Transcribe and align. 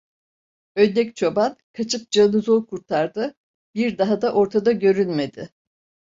Ödlek 0.75 1.15
çoban 1.15 1.57
kaçıp 1.73 2.11
canını 2.11 2.41
zor 2.41 2.65
kurtardı, 2.65 3.35
bir 3.75 3.97
daha 3.97 4.21
da 4.21 4.33
ortada 4.33 4.71
görünmedi. 4.71 5.53